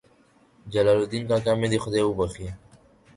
جلال 0.73 0.97
الدین 1.01 1.23
کاکا 1.29 1.51
مې 1.59 1.67
دې 1.71 1.77
خدای 1.83 2.03
وبخښي. 2.05 2.47